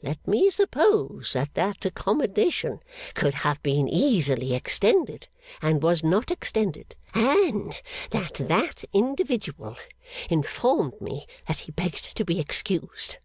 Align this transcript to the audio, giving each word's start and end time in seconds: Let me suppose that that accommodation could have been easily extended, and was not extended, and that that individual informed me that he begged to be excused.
Let 0.00 0.24
me 0.28 0.48
suppose 0.48 1.32
that 1.32 1.54
that 1.54 1.84
accommodation 1.84 2.78
could 3.14 3.34
have 3.34 3.60
been 3.64 3.88
easily 3.88 4.54
extended, 4.54 5.26
and 5.60 5.82
was 5.82 6.04
not 6.04 6.30
extended, 6.30 6.94
and 7.14 7.82
that 8.10 8.34
that 8.34 8.84
individual 8.92 9.74
informed 10.30 11.00
me 11.00 11.26
that 11.48 11.58
he 11.66 11.72
begged 11.72 12.16
to 12.16 12.24
be 12.24 12.38
excused. 12.38 13.16